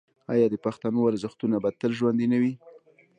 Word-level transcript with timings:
آیا 0.33 0.47
د 0.51 0.55
پښتنو 0.65 0.99
ارزښتونه 1.09 1.55
به 1.63 1.69
تل 1.79 1.91
ژوندي 1.99 2.27
نه 2.33 2.37
وي؟ 2.41 2.53